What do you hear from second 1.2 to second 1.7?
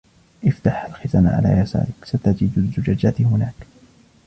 على